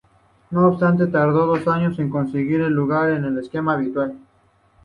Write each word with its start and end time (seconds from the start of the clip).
No 0.49 0.65
obstante, 0.67 1.05
tardó 1.05 1.45
dos 1.45 1.67
años 1.67 1.99
en 1.99 2.09
conseguir 2.09 2.63
un 2.63 2.73
lugar 2.73 3.11
en 3.11 3.23
el 3.23 3.37
esquema 3.37 3.75
habitual. 3.75 4.17